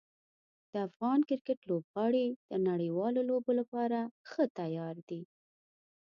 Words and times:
د 0.73 0.73
افغان 0.87 1.19
کرکټ 1.29 1.59
لوبغاړي 1.69 2.25
د 2.49 2.51
نړیوالو 2.69 3.19
لوبو 3.29 3.51
لپاره 3.59 3.99
ښه 4.29 4.43
تیار 4.57 4.95
دي. 5.09 5.21